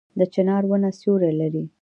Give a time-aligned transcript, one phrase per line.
[0.19, 1.63] د چنار ونه سیوری لري